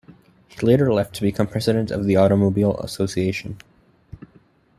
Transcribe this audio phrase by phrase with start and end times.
[0.47, 3.59] He later left to become president of the Automobile Association.